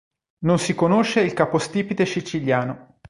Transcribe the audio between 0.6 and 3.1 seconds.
conosce il capostipite siciliano.